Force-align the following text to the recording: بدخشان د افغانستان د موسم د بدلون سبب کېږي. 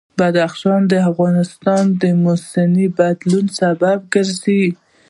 بدخشان 0.19 0.81
د 0.91 0.93
افغانستان 1.09 1.83
د 2.01 2.03
موسم 2.23 2.69
د 2.77 2.79
بدلون 2.97 3.45
سبب 3.59 3.99
کېږي. 4.13 4.63